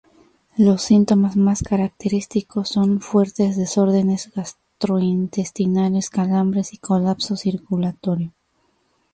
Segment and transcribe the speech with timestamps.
[0.57, 8.33] Los síntomas más característicos son fuertes desórdenes gastrointestinales, calambres y colapso circulatorio.